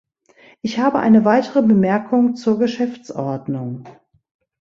[0.63, 3.83] Ich habe eine weitere Bemerkung zur Geschäftsordnung.